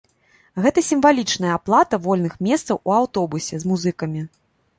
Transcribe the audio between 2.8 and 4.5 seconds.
у аўтобусе з музыкамі.